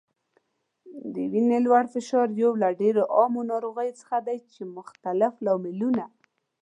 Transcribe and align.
د 1.13 1.15
وینې 1.31 1.59
لوړ 1.65 1.83
فشار 1.93 2.27
یو 2.41 2.51
له 2.61 2.69
ډیرو 2.81 3.03
عامو 3.15 3.41
ناروغیو 3.51 3.97
څخه 4.01 4.17
دی 4.27 4.37
چې 4.53 4.61
مختلف 4.77 5.33
لاملونه 5.47 6.03